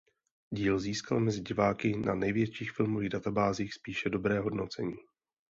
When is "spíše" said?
3.73-4.09